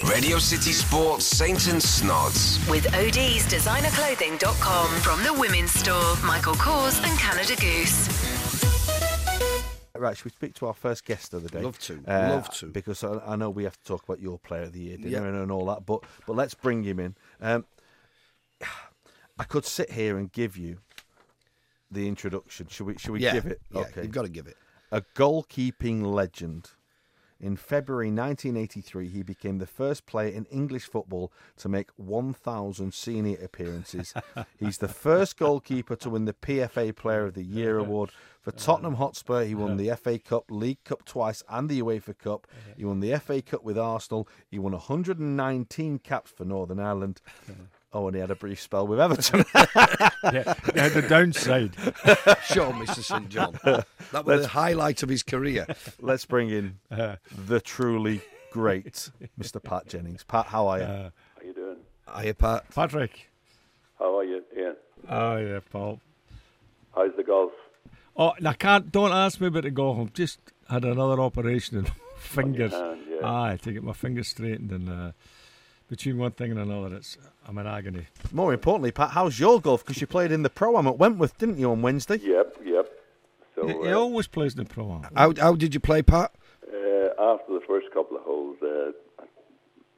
[0.00, 2.58] Radio City Sports Saints and Snods.
[2.68, 8.08] With OD's designerclothing.com from the women's store, Michael Kors and Canada Goose.
[9.94, 11.60] Right, should we speak to our first guest of the day?
[11.60, 12.66] Love to, Uh, love to.
[12.66, 15.08] Because I, I know we have to talk about your player of the year dinner
[15.10, 15.18] Yeah.
[15.24, 17.14] and, and all that, but but let's bring him in.
[17.40, 17.64] Um,
[19.38, 20.78] I could sit here and give you
[21.90, 22.66] the introduction.
[22.68, 22.96] Should we?
[22.98, 23.60] Should we yeah, give it?
[23.70, 24.56] Yeah, you've got to give it.
[24.90, 26.70] a goalkeeping legend.
[27.42, 33.36] In February 1983, he became the first player in English football to make 1,000 senior
[33.42, 34.14] appearances.
[34.60, 38.10] He's the first goalkeeper to win the PFA Player of the Year award.
[38.42, 42.46] For Tottenham Hotspur, he won the FA Cup, League Cup twice, and the UEFA Cup.
[42.76, 44.28] He won the FA Cup with Arsenal.
[44.48, 47.20] He won 119 caps for Northern Ireland.
[47.94, 49.44] Oh, and he had a brief spell with Everton.
[49.54, 51.74] yeah, yeah, the downside.
[52.46, 53.02] Sure, Mr.
[53.04, 53.28] St.
[53.28, 53.58] John.
[54.12, 55.66] That was the highlight of his career.
[56.00, 59.62] Let's bring in Uh, the truly great Mr.
[59.62, 60.24] Pat Jennings.
[60.24, 60.84] Pat, how are you?
[60.84, 61.76] uh, How you doing?
[62.16, 62.64] Hiya, Pat.
[62.74, 63.28] Patrick.
[63.98, 64.76] How are you, Ian?
[65.08, 66.00] Oh yeah, Paul.
[66.94, 67.52] How's the golf?
[68.16, 68.90] Oh, and I can't.
[68.92, 69.98] Don't ask me about the golf.
[69.98, 72.72] I've just had another operation in my fingers.
[72.72, 73.18] hand, yeah.
[73.26, 75.12] Aye, to get my fingers straightened, and uh,
[75.92, 78.06] between one thing and another, it's I'm in agony.
[78.32, 79.84] More importantly, Pat, how's your golf?
[79.84, 82.16] Because you played in the pro am at Wentworth, didn't you, on Wednesday?
[82.16, 82.90] Yep, yep.
[83.54, 85.06] So he, he uh, always plays in the pro am.
[85.14, 86.32] How, how did you play, Pat?
[86.66, 88.92] uh, after the first couple of holes, uh,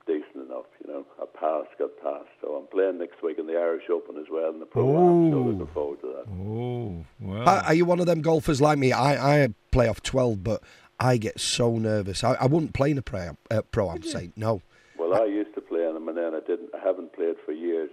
[0.07, 1.07] decent enough, you know.
[1.23, 2.29] I passed, got past.
[2.41, 5.31] So I'm playing next week in the Irish Open as well in the pro am.
[5.31, 5.43] So Oh.
[5.43, 6.25] looking forward to that.
[6.29, 7.45] Oh well.
[7.45, 8.91] Pat, are you one of them golfers like me?
[8.91, 10.61] I, I play off 12, but
[10.99, 12.25] I get so nervous.
[12.25, 14.33] I, I wouldn't play in a pro, uh, pro I'm saying.
[14.35, 14.61] No.
[14.99, 16.71] Well, I used to play in them, and then I didn't.
[16.75, 17.35] I haven't played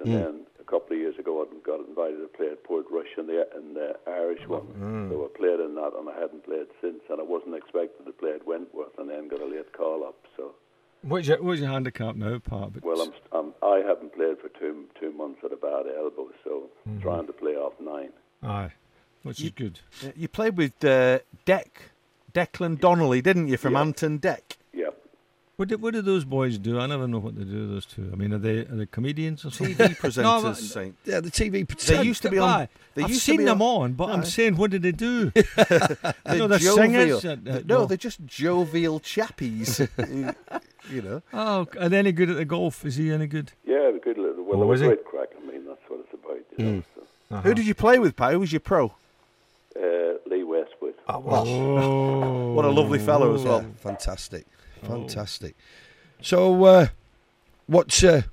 [0.01, 0.37] for years, and hmm.
[0.37, 3.47] then a couple of years ago, I got invited to play at Portrush in the
[3.57, 4.61] in the Irish one.
[4.61, 5.07] Hmm.
[5.07, 5.09] Hmm.
[5.11, 8.11] So I played in that, and I hadn't played since, and I wasn't expected to
[8.11, 10.15] play at Wentworth, and then got a late call up.
[10.37, 10.55] So.
[11.03, 12.73] What's your What's your handicap now, Pat?
[12.73, 16.29] But Well, I'm, I'm, I haven't played for two two months at a bad elbow,
[16.43, 16.69] so
[17.01, 18.11] trying to play off nine.
[18.43, 18.71] aye,
[19.23, 19.79] which is good.
[20.05, 21.67] Uh, you played with uh, Dec,
[22.33, 23.81] Declan Donnelly, didn't you, from Yeah.
[23.81, 24.57] Ant and Dec?
[25.61, 25.61] Yep.
[25.61, 26.79] What do, what do those boys do?
[26.79, 27.67] I never know what they do.
[27.67, 28.09] Those two.
[28.11, 29.75] I mean, are they are they comedians or something?
[29.75, 30.95] TV presenters, No, Saint.
[31.05, 31.51] Yeah, the TV Presenters.
[31.51, 32.05] They pretend.
[32.07, 32.67] used to be on.
[32.95, 34.91] They I've used seen to be them on, on, but I'm saying, what did they
[34.91, 35.29] do?
[35.35, 35.45] They're
[36.25, 37.21] no, they're singers.
[37.21, 37.55] jovial.
[37.55, 37.85] Uh, no, no.
[37.85, 39.87] they're just jovial chappies.
[40.09, 40.33] you,
[40.95, 41.21] you know.
[41.31, 42.83] Oh, are they any good at the golf?
[42.85, 43.51] Is he any good?
[43.65, 44.43] Yeah, a good little.
[44.43, 44.87] Well, Oh, was was he?
[44.87, 45.29] great crack.
[45.37, 46.37] I mean, that's what it's about.
[46.57, 46.83] You know.
[47.29, 47.37] So.
[47.37, 48.33] Who did you play with, Pat?
[48.33, 48.93] Who was your pro?
[49.75, 49.81] Uh,
[50.25, 50.95] Lee Westwood.
[51.07, 53.65] Oh, What a lovely fellow as Yeah, well.
[53.79, 54.45] fantastic.
[54.87, 55.55] Fantastic.
[56.21, 56.87] So, uh,
[57.67, 58.23] what's uh,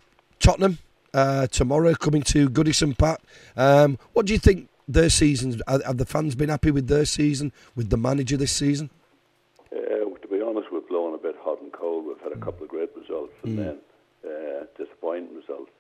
[0.40, 0.78] Tottenham
[1.14, 3.20] uh, tomorrow coming to Goodison, Park?
[3.56, 5.60] Um, what do you think their seasons?
[5.66, 8.90] Have have the fans been happy with their season, with the manager this season?
[9.72, 12.06] Uh, to be honest, we're blowing a bit hot and cold.
[12.06, 13.78] We've had a couple of great results, and then
[14.24, 15.70] uh, disappointing results.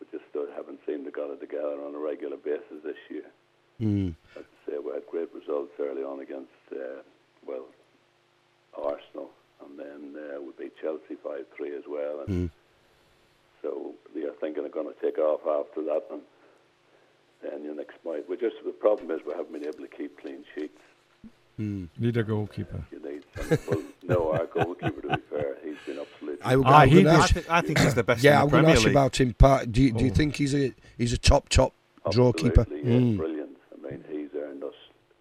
[0.00, 3.24] We just uh, haven't seemed to got it together on a regular basis this year.
[3.80, 4.14] Mm.
[4.36, 7.02] I'd say we had great results early on against, uh,
[7.46, 7.66] well,
[8.76, 9.30] Arsenal,
[9.80, 12.24] and then uh, we beat Chelsea 5 3 as well.
[12.26, 12.50] And
[13.62, 16.04] So they are thinking they're going to take off after that.
[16.10, 16.20] And
[17.42, 18.28] then your next might.
[18.28, 20.78] We just the problem is we haven't been able to keep clean sheets.
[21.58, 22.84] need a goalkeeper.
[22.92, 23.58] You need some.
[23.68, 26.42] well, no, our goalkeeper, to be fair, he's been absolutely.
[26.44, 28.42] I, Ah, I'm he gonna I, ask- think, I think he's the best yeah, in
[28.42, 28.96] I'm the going to Premier ask you League.
[28.96, 29.72] about him, Pat.
[29.72, 31.74] Do you, do you think he's a he's a top top
[32.10, 32.60] draw keeper?
[32.62, 33.16] Absolutely, yeah, Mm.
[33.16, 33.56] brilliant.
[33.74, 34.74] I mean, he's earned us,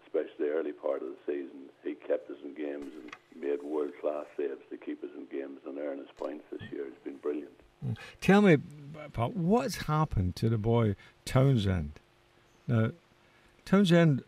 [0.05, 1.69] especially the early part of the season.
[1.83, 5.59] He kept us in games and made world class saves to keep us in games
[5.65, 6.85] and earn us points this year.
[6.87, 7.51] It's been brilliant.
[8.27, 8.57] Tell me,
[9.15, 11.93] what's happened to the boy Townsend?
[12.67, 12.91] Now,
[13.63, 14.21] Townsend,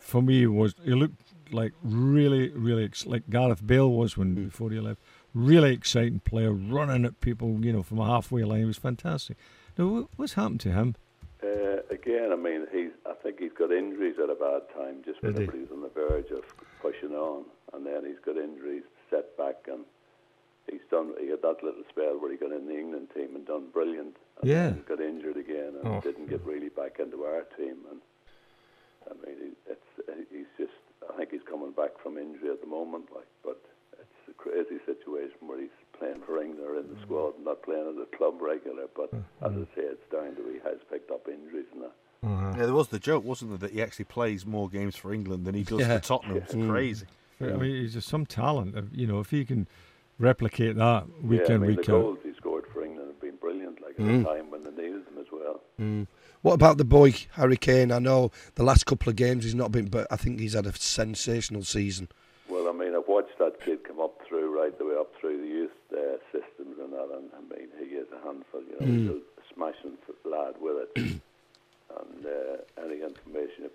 [0.00, 4.70] for me, was he looked like really, really ex- like Gareth Bale was when before
[4.70, 5.00] he left.
[5.32, 8.58] Really exciting player, running at people, you know, from a halfway line.
[8.58, 9.36] He was fantastic.
[9.78, 10.96] Now, what's happened to him?
[11.40, 12.90] Uh, again, I mean, he's.
[13.08, 15.60] I think he's got injuries at a bad time, just Did he?
[15.60, 16.42] he's on the verge of
[16.82, 19.84] pushing on, and then he's got injuries, setback, and
[20.70, 21.14] he's done.
[21.20, 24.16] He had that little spell where he got in the England team and done brilliant.
[24.40, 24.74] And Yeah.
[24.86, 26.00] got injured again and Oh.
[26.00, 27.84] didn't get really back into our team.
[27.90, 28.00] And
[29.10, 30.72] I mean, it's he's just.
[31.08, 34.80] I think he's coming back from injury at the moment, like, but it's a crazy
[34.84, 37.02] situation where he's playing for England or in the mm.
[37.02, 38.86] squad and not playing at the club regular.
[38.94, 39.22] But mm.
[39.42, 39.62] as mm.
[39.62, 41.92] I say, it's down to he has picked up injuries and that.
[42.24, 42.54] Uh-huh.
[42.56, 45.44] Yeah, there was the joke, wasn't there, that he actually plays more games for England
[45.44, 45.98] than he does Yeah.
[45.98, 46.38] for Tottenham.
[46.38, 47.06] It's crazy.
[47.40, 48.74] I mean, he's just some talent.
[48.92, 49.68] You know, if he can
[50.18, 53.36] replicate that week yeah, I mean, week the goals he scored for England have been
[53.36, 55.60] brilliant, like at the time when they needed them as well.
[56.42, 57.90] What about the boy Harry Kane?
[57.90, 60.66] I know the last couple of games he's not been, but I think he's had
[60.66, 62.08] a sensational season.
[62.48, 65.40] Well, I mean, I've watched that kid come up through, right the way up through
[65.40, 68.62] the youth uh, systems and that, and I mean, he is a handful.
[68.62, 71.20] You know, he's a smashing lad with it.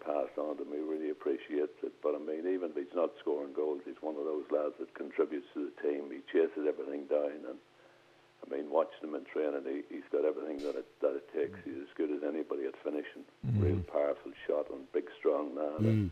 [0.06, 1.94] and uh, any information you pass on to me really appreciates it.
[2.02, 4.94] But I mean, even if he's not scoring goals, he's one of those lads that
[4.94, 6.10] contributes to the team.
[6.12, 7.58] He chases everything down, and
[8.46, 11.60] I mean, watching him in training, he, he's got everything that it that it takes.
[11.66, 13.26] He's as good as anybody at finishing.
[13.58, 16.12] Real powerful shot and big, strong man.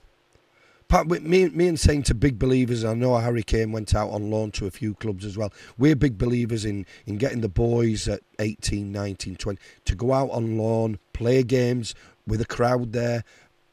[0.89, 2.83] Pat, me, me and Saint are big believers.
[2.83, 5.53] I know Harry Kane went out on loan to a few clubs as well.
[5.77, 10.31] We're big believers in, in getting the boys at 18, 19, 20 to go out
[10.31, 11.93] on loan, play games
[12.25, 13.23] with a crowd there,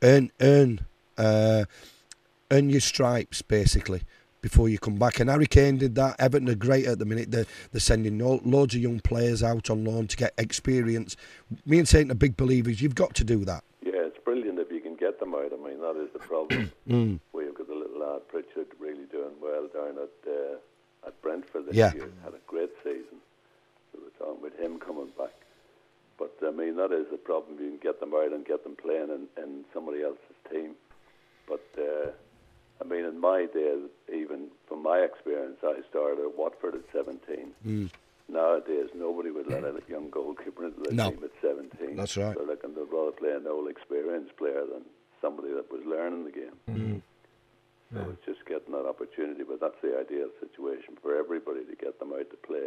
[0.03, 0.81] earn earn
[1.19, 1.65] uh,
[2.51, 4.03] earn your stripes basically
[4.43, 5.19] before you come back.
[5.19, 6.15] And Harry Kane did that.
[6.21, 7.31] Everton are great at the minute.
[7.33, 11.17] They're, they're sending lo- loads of young players out on loan to get experience.
[11.65, 12.81] Me and Saint are big believers.
[12.81, 13.65] You've got to do that.
[13.83, 15.53] Yeah, it's brilliant if you can get them out.
[15.53, 16.71] I mean, that is the problem.
[16.89, 17.19] Mm.
[17.33, 21.75] We've got the little lad Pritchard really doing well down at uh, at Brentford this
[21.75, 21.93] Yeah.
[21.95, 22.09] year.
[22.23, 23.19] Had a great season.
[23.93, 25.33] So we're talking with him coming back.
[26.17, 27.59] But I mean, that is the problem.
[27.61, 30.75] You can get them out and get them playing in, in somebody else's team.
[31.49, 32.11] But uh,
[32.81, 37.53] I mean, in my days, even from my experience, I started at Watford at 17.
[37.67, 37.91] Mm.
[38.29, 41.11] Nowadays, nobody would let a young goalkeeper into the No.
[41.11, 41.97] team at 17.
[41.97, 42.37] That's right.
[42.37, 44.83] They're looking to rather play an old experienced player than
[45.21, 46.57] somebody that was learning the game.
[46.71, 46.99] Mm-hmm.
[47.95, 49.43] So it's just getting that opportunity.
[49.47, 52.67] But that's the ideal situation for everybody to get them out to play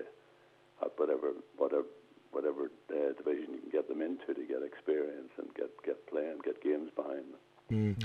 [0.81, 1.83] at whatever whatever
[2.31, 6.39] whatever uh, division you can get them into to get experience and get get playing,
[6.45, 7.95] get games behind them.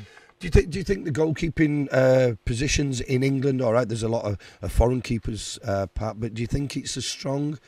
[0.44, 0.70] Do you think?
[0.73, 3.62] Do you think the goalkeeping uh, positions in England?
[3.62, 6.46] Are all right, there's a lot of, of foreign keepers, uh, Pat, but do you
[6.46, 7.58] think it's as strong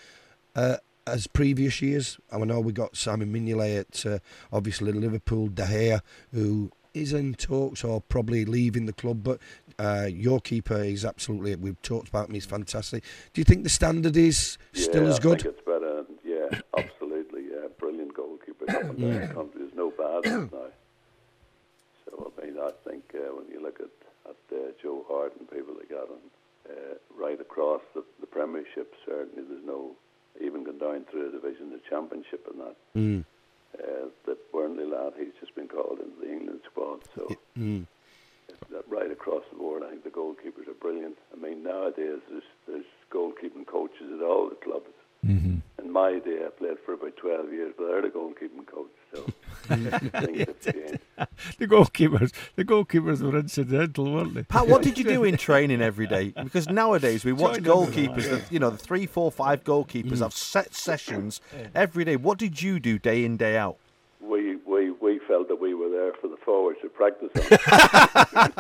[0.55, 0.77] uh,
[1.07, 2.19] as previous years?
[2.31, 4.19] I know we got Simon Mignolet at uh,
[4.53, 6.01] obviously Liverpool, De Gea,
[6.35, 9.41] who is in talks or probably leaving the club, but
[9.79, 11.57] uh, your keeper is absolutely.
[11.57, 13.05] We've talked about him; he's fantastic.
[13.33, 15.47] Do you think the standard is still yeah, as good?
[15.47, 16.01] it's better.
[16.01, 17.45] and Yeah, absolutely.
[17.51, 19.61] Yeah, brilliant goalkeeper up and down the country.
[19.61, 20.69] There's no bad now.
[22.89, 23.91] Think uh, when you look at
[24.29, 26.31] at uh, Joe Hart and people that, and
[26.71, 29.93] uh, right across the, the Premiership, certainly there's no
[30.41, 32.77] even going down through the division, the Championship, and that.
[32.97, 33.25] Mm.
[33.79, 37.01] Uh, the Burnley lad, he's just been called into the England squad.
[37.15, 37.87] So Mm.
[38.71, 41.17] that right across the board, I think the goalkeepers are brilliant.
[41.33, 44.93] I mean, nowadays there's there's goalkeeping coaches at all the clubs.
[45.25, 45.57] Mm-hmm.
[45.97, 49.25] In my day, I played for about 12 years without a goalkeeping coach, so
[49.63, 50.99] things have changed.
[51.59, 54.43] The goalkeepers, the goalkeepers were incidental, weren't they?
[54.43, 56.35] Pat, what did you do in training every day?
[56.37, 60.35] Because nowadays we watch Joined goalkeepers, the, you know, the three, four, five goalkeepers have
[60.35, 61.41] set sessions
[61.75, 62.17] every day.
[62.17, 63.79] What did you do day in, day out?
[64.21, 67.31] We, we, we felt that we were there for the forwards to practice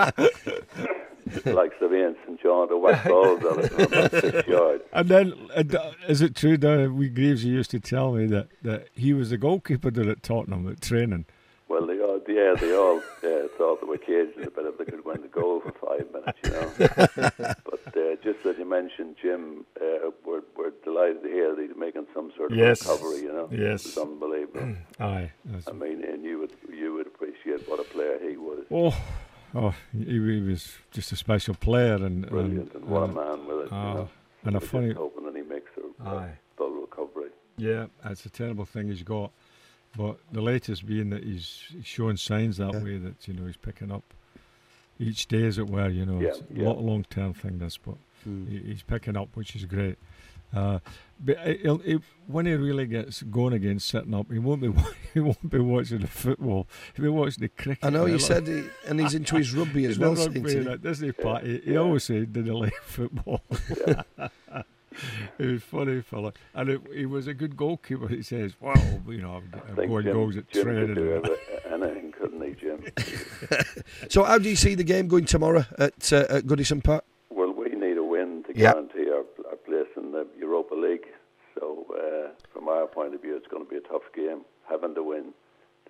[0.06, 0.86] on.
[1.46, 4.82] like Savine St John to whack balls on it from about six yards.
[4.92, 8.88] And then, uh, is it true that we Greaves used to tell me that, that
[8.94, 11.24] he was the goalkeeper there at Tottenham at training?
[11.68, 14.84] Well, they all, yeah, they all uh, thought they were caged a bit if they
[14.84, 17.54] could win the goal for five minutes, you know.
[17.64, 21.76] but uh, just as you mentioned, Jim, uh, we're, we're delighted to hear that he's
[21.76, 22.82] making some sort of Yes.
[22.86, 23.48] recovery, you know.
[23.50, 23.84] Yes.
[23.84, 24.76] It's unbelievable.
[25.00, 25.32] Aye.
[25.66, 28.64] I mean, and you would you would appreciate what a player he was.
[28.70, 28.96] oh,
[29.56, 33.66] oh, he, he was just a special player and Brilliant, and what a man with
[33.66, 33.72] it.
[33.72, 34.08] ah, you know.
[34.44, 36.38] and a funny- hoping that he makes a, a Aye.
[36.56, 37.30] full recovery.
[37.56, 39.30] Yeah, it's a terrible thing he's got.
[39.96, 42.82] But the latest being that he's he's showing signs that Yeah.
[42.82, 44.04] way that you know he's picking up
[44.98, 45.88] each day, as it were.
[45.88, 46.68] You know, Yeah, it's a yeah.
[46.68, 47.58] lot long term thing.
[47.58, 47.96] This, but
[48.28, 48.48] Mm.
[48.48, 49.96] he, he's picking up, which is great.
[50.54, 50.78] Uh,
[51.18, 51.80] but it, he'll,
[52.26, 54.72] when he really gets going again, sitting up, he won't be
[55.14, 56.66] he won't be watching the football.
[56.94, 57.84] He'll be watching the cricket.
[57.84, 60.14] I know Now, you look, said, he, and he's into his rugby as well.
[60.14, 60.68] rugby, Saint, isn't he?
[60.68, 61.60] that Disney party.
[61.64, 61.78] He Yeah.
[61.80, 63.42] always said, "Did he like football?"
[63.86, 64.28] Yeah.
[65.36, 68.08] He was funny fella, and it, he was a good goalkeeper.
[68.08, 68.74] He says, "Well,
[69.06, 71.38] you know, I I'm going Jim, goals at Jim training." could do and- every,
[71.90, 72.82] anything, couldn't he, Jim?
[74.08, 77.04] So, how do you see the game going tomorrow at, uh, at Goodison Park?
[77.28, 78.72] Well, we need a win to Yeah.
[78.72, 81.06] guarantee our, our place in the Europa League.
[81.60, 84.94] So, uh, from our point of view, it's going to be a tough game, having
[84.94, 85.34] to win,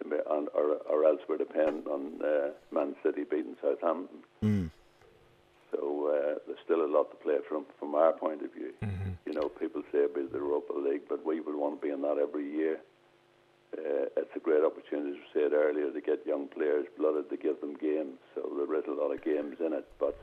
[0.03, 4.19] to ma- on, or, or else we're dependent on uh, Man City beating Southampton.
[4.43, 4.71] Mm.
[5.73, 5.79] So
[6.09, 8.73] uh, there's still a lot to play from from our point of view.
[8.83, 9.11] Mm-hmm.
[9.27, 12.03] You know, people say about the Europa League, but we would want to be in
[12.03, 12.79] that every year.
[13.77, 17.37] Uh, it's a great opportunity, as we said earlier, to get young players blooded to
[17.37, 18.17] give them games.
[18.35, 20.17] So there is a lot of games in it, but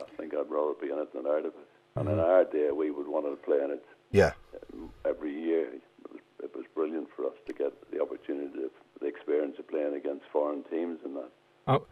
[0.00, 1.68] I think I'd rather be in it than out of it.
[1.96, 4.32] And in our day, we would want to play in it Yeah.
[4.74, 5.66] um, every year.
[5.72, 9.68] It was, it was brilliant for us to get the opportunity, of the experience of
[9.68, 11.30] playing against foreign teams and that.
[11.66, 11.86] Uh, but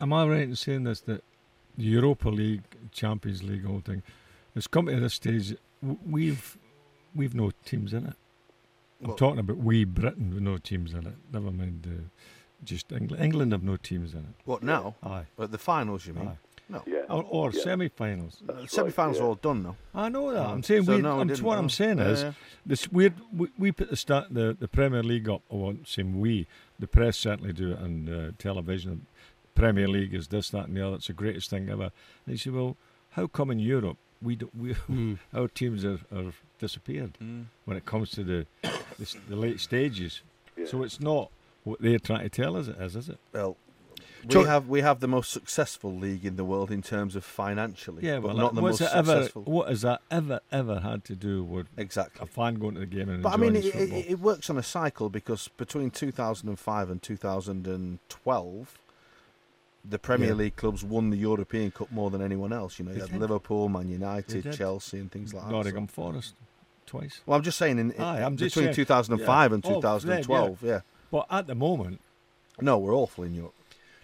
[0.00, 1.22] am I right in saying this that
[1.76, 2.62] the Europa League,
[2.92, 4.02] Champions League, whole thing,
[4.54, 5.54] it's come to this stage.
[6.06, 6.58] We've
[7.14, 8.14] we've no teams in it.
[9.04, 11.14] I'm talking about we Britain with no teams in it.
[11.32, 12.02] Never mind uh,
[12.64, 13.22] just England.
[13.22, 14.34] England have no teams in it.
[14.44, 14.96] What now?
[15.04, 15.26] Aye.
[15.38, 16.28] At the finals, you mean?
[16.28, 16.36] Aye.
[16.68, 16.82] No.
[16.84, 17.02] Yeah.
[17.08, 17.62] Or, or Yeah.
[17.62, 18.42] semi-finals.
[18.44, 19.76] The semi-finals right, are all done now.
[19.94, 20.44] I know that.
[20.44, 21.02] Oh, I'm saying so we.
[21.02, 21.60] no, I'm, didn't what know.
[21.60, 22.32] I'm saying Yeah, is yeah.
[22.66, 23.14] this weird.
[23.32, 25.42] We, we put the start the, the Premier League up.
[25.50, 26.46] I won't say we.
[26.78, 29.06] The press certainly do it on uh, television.
[29.58, 30.96] Premier League is this, that, and the other.
[30.96, 31.90] It's the greatest thing ever.
[32.26, 32.76] And you say, well,
[33.10, 35.14] how come in Europe we do, we hmm.
[35.34, 37.42] our teams are, are disappeared hmm.
[37.64, 38.46] when it comes to the
[38.98, 40.22] the, the late stages?
[40.56, 40.66] Yeah.
[40.66, 41.30] So it's not
[41.64, 43.18] what they're trying to tell us it is, is it?
[43.32, 43.56] Well,
[44.24, 47.24] we So- have we have the most successful league in the world in terms of
[47.24, 48.04] financially.
[48.04, 49.14] Yeah, but not the most it ever?
[49.14, 49.42] successful.
[49.44, 52.22] What has that ever ever had to do with Exactly.
[52.22, 54.58] a fan going to the game and But I mean, it, it, it works on
[54.58, 58.78] a cycle because between 2005 and 2012,
[59.88, 60.34] the Premier Yeah.
[60.34, 62.78] League clubs won the European Cup more than anyone else.
[62.78, 63.18] You know, you had.
[63.18, 64.52] Liverpool, Man United.
[64.52, 65.50] Chelsea, and things like that.
[65.52, 66.34] Nottingham So- Forest
[66.86, 67.20] twice.
[67.26, 69.54] Well, I'm just saying, in, Aye, I'm just between saying, 2005 yeah.
[69.54, 70.80] and Oh, then, 2012, yeah.
[71.10, 72.00] But at the moment,
[72.60, 73.54] No, we're awful in Europe.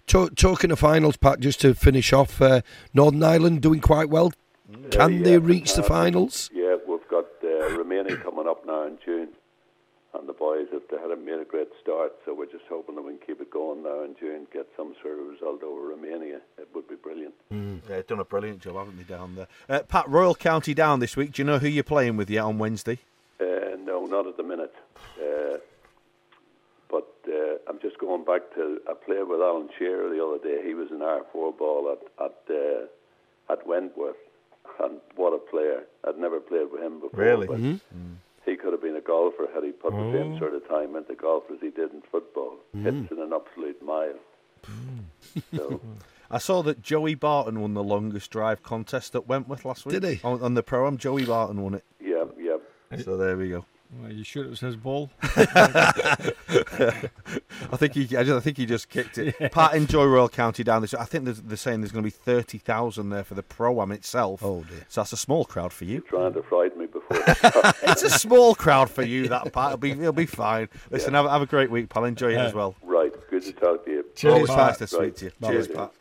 [0.07, 2.61] Ta- talking of finals, Pat, just to finish off, uh,
[2.93, 4.31] Northern Ireland doing quite well.
[4.91, 6.49] Can they yeah, reach the uh, finals?
[6.53, 9.29] Yeah, we've got uh, Romania coming up now in June,
[10.19, 12.13] and the boys have they had a, made a great start.
[12.25, 14.95] So we're just hoping that we can keep it going now in June, get some
[15.01, 16.41] sort of result over Romania.
[16.57, 17.33] It would be brilliant.
[17.51, 19.47] Yeah, done a brilliant job, haven't they, down there?
[19.69, 21.33] Uh, Pat, Royal County down this week.
[21.33, 22.99] Do you know who you're playing with yet on Wednesday?
[23.39, 24.73] Uh, no, not at the minute.
[25.21, 25.57] Uh,
[26.89, 30.65] but uh, I'm just going back to I played with Alan Shearer the other day.
[30.65, 34.15] He was an R4 ball at at uh, at Wentworth,
[34.83, 35.83] and what a player!
[36.07, 37.19] I'd never played with him before.
[37.19, 37.47] Really?
[37.47, 38.13] but Mm-hmm.
[38.65, 40.11] He could have been a golfer had he put the Oh.
[40.11, 42.55] same sort of time into golf as he did in football.
[42.75, 42.83] Mm-hmm.
[43.01, 44.15] Hits in an absolute mile.
[45.55, 45.79] so
[46.31, 50.01] I saw that Joey Barton won the longest drive contest at Wentworth last week.
[50.01, 50.19] Did he?
[50.23, 51.83] On, on the pro am, Joey Barton won it.
[51.99, 52.57] yeah, yeah.
[53.03, 53.65] So there we go.
[54.03, 55.09] Are you sure it was his ball?
[55.21, 56.33] I
[57.77, 59.35] think he, I, just, I think he just kicked it.
[59.51, 60.93] Pat, enjoy Royal County down this.
[60.93, 63.81] I think there's, they're saying there's going to be thirty thousand there for the pro
[63.81, 64.43] am itself.
[64.43, 64.85] Oh, dear.
[64.89, 66.01] So that's a small crowd for you.
[66.01, 67.05] Trying to frighten me before.
[67.89, 69.27] it's a small crowd for you.
[69.27, 70.69] That Pat, it'll be, it'll be fine.
[70.91, 72.05] Listen, have, have a great week, pal.
[72.05, 72.75] Enjoy it as well.
[72.83, 73.11] right.
[73.29, 74.05] Good to talk to you.
[74.15, 74.57] Cheers, Always Pat.
[74.57, 75.15] nice to speak Right.
[75.17, 75.31] to you.
[75.39, 75.51] Bye.
[75.51, 75.91] Cheers, Pat.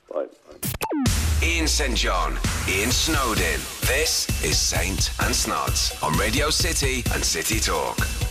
[1.45, 1.95] Ian St.
[1.95, 2.33] John,
[2.67, 3.61] Ian Snodin.
[3.83, 8.24] This is Saint and Snods on Radio City and City Talk.